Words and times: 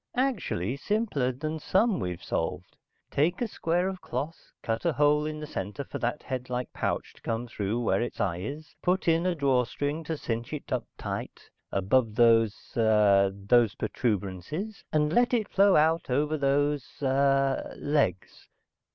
"Actually 0.17 0.75
simpler 0.75 1.31
than 1.31 1.59
some 1.59 1.99
we've 1.99 2.23
solved. 2.23 2.75
Take 3.11 3.39
a 3.39 3.47
square 3.47 3.87
of 3.87 4.01
cloth, 4.01 4.51
cut 4.63 4.83
a 4.83 4.91
hole 4.93 5.27
in 5.27 5.39
the 5.39 5.45
center 5.45 5.83
for 5.83 5.99
that 5.99 6.23
headlike 6.23 6.73
pouch 6.73 7.13
to 7.13 7.21
come 7.21 7.47
through 7.47 7.79
where 7.79 8.01
its 8.01 8.19
eye 8.19 8.39
is, 8.39 8.73
put 8.81 9.07
in 9.07 9.27
a 9.27 9.35
draw 9.35 9.63
string 9.63 10.03
to 10.05 10.17
cinch 10.17 10.53
it 10.53 10.71
up 10.71 10.87
tight, 10.97 11.51
above 11.71 12.15
those 12.15 12.73
ah 12.75 13.29
those 13.31 13.75
protuberances, 13.75 14.83
and 14.91 15.13
let 15.13 15.35
it 15.35 15.47
flow 15.47 15.75
out 15.75 16.09
over 16.09 16.35
those 16.35 16.83
ah 17.03 17.61
legs. 17.77 18.47